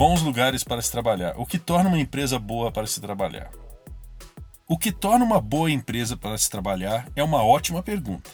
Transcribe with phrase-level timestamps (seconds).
[0.00, 1.34] bons lugares para se trabalhar.
[1.36, 3.50] O que torna uma empresa boa para se trabalhar?
[4.66, 8.30] O que torna uma boa empresa para se trabalhar é uma ótima pergunta.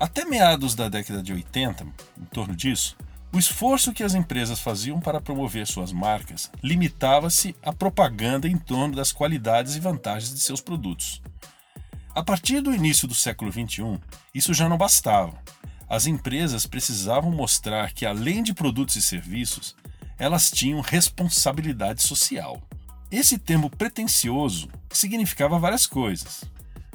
[0.00, 1.84] Até meados da década de 80,
[2.18, 2.96] em torno disso,
[3.30, 8.96] o esforço que as empresas faziam para promover suas marcas limitava-se à propaganda em torno
[8.96, 11.20] das qualidades e vantagens de seus produtos.
[12.14, 14.00] A partir do início do século XXI,
[14.34, 15.34] isso já não bastava.
[15.86, 19.76] As empresas precisavam mostrar que, além de produtos e serviços,
[20.18, 22.62] elas tinham responsabilidade social.
[23.10, 26.44] Esse termo pretensioso significava várias coisas.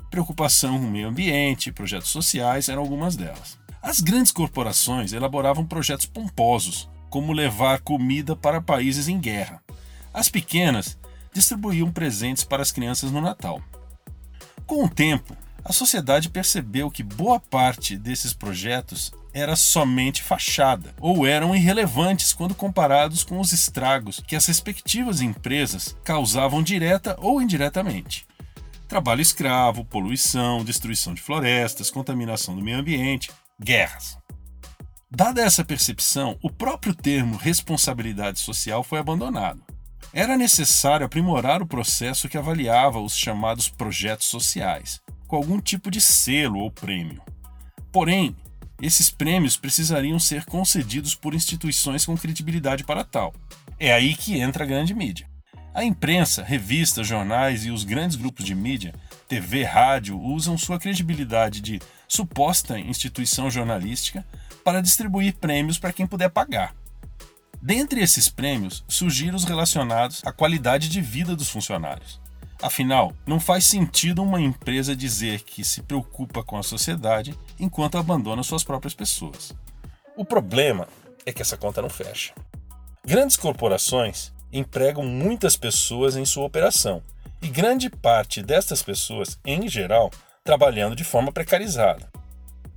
[0.10, 3.58] Preocupação com o meio ambiente, projetos sociais eram algumas delas.
[3.82, 9.62] As grandes corporações elaboravam projetos pomposos, como levar comida para países em guerra.
[10.14, 10.98] As pequenas
[11.34, 13.62] distribuíam presentes para as crianças no Natal.
[14.66, 21.26] Com o tempo, a sociedade percebeu que boa parte desses projetos era somente fachada ou
[21.26, 28.26] eram irrelevantes quando comparados com os estragos que as respectivas empresas causavam direta ou indiretamente.
[28.88, 33.30] Trabalho escravo, poluição, destruição de florestas, contaminação do meio ambiente,
[33.62, 34.18] guerras.
[35.12, 39.64] Dada essa percepção, o próprio termo responsabilidade social foi abandonado.
[40.12, 46.02] Era necessário aprimorar o processo que avaliava os chamados projetos sociais, com algum tipo de
[46.02, 47.22] selo ou prêmio.
[47.92, 48.36] Porém,
[48.82, 53.34] esses prêmios precisariam ser concedidos por instituições com credibilidade para tal.
[53.80, 55.30] É aí que entra a grande mídia.
[55.72, 58.94] A imprensa, revistas, jornais e os grandes grupos de mídia,
[59.28, 64.26] TV, rádio, usam sua credibilidade de suposta instituição jornalística
[64.64, 66.76] para distribuir prêmios para quem puder pagar.
[67.62, 72.19] Dentre esses prêmios, surgiram os relacionados à qualidade de vida dos funcionários.
[72.62, 78.44] Afinal, não faz sentido uma empresa dizer que se preocupa com a sociedade enquanto abandona
[78.44, 79.54] suas próprias pessoas.
[80.18, 80.86] O problema
[81.26, 82.34] é que essa conta não fecha.
[83.06, 87.02] Grandes corporações empregam muitas pessoas em sua operação
[87.42, 90.12] e grande parte destas pessoas, em geral,
[90.44, 92.12] trabalhando de forma precarizada.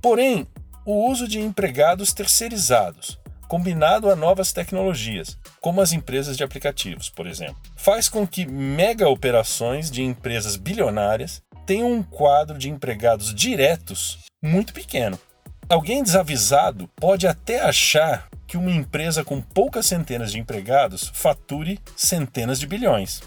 [0.01, 0.47] Porém,
[0.85, 3.19] o uso de empregados terceirizados
[3.53, 9.07] combinado a novas tecnologias, como as empresas de aplicativos, por exemplo, faz com que mega
[9.07, 15.19] operações de empresas bilionárias tenham um quadro de empregados diretos muito pequeno.
[15.69, 22.59] Alguém desavisado pode até achar que uma empresa com poucas centenas de empregados fature centenas
[22.59, 23.21] de bilhões.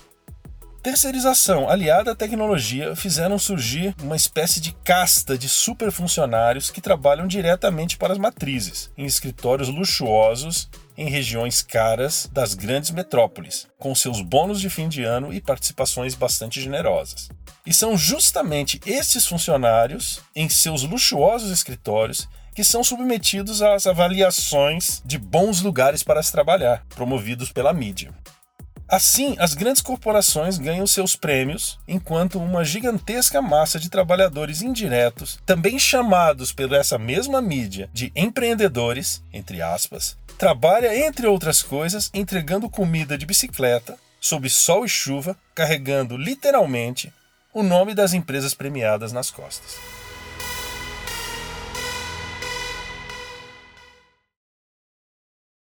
[0.86, 7.96] Terceirização aliada à tecnologia fizeram surgir uma espécie de casta de superfuncionários que trabalham diretamente
[7.96, 14.60] para as matrizes, em escritórios luxuosos em regiões caras das grandes metrópoles, com seus bônus
[14.60, 17.30] de fim de ano e participações bastante generosas.
[17.66, 25.18] E são justamente esses funcionários, em seus luxuosos escritórios, que são submetidos às avaliações de
[25.18, 28.14] bons lugares para se trabalhar, promovidos pela mídia.
[28.88, 35.76] Assim, as grandes corporações ganham seus prêmios, enquanto uma gigantesca massa de trabalhadores indiretos, também
[35.76, 43.18] chamados por essa mesma mídia de empreendedores, entre aspas, trabalha, entre outras coisas, entregando comida
[43.18, 47.12] de bicicleta, sob sol e chuva, carregando literalmente
[47.52, 49.95] o nome das empresas premiadas nas costas.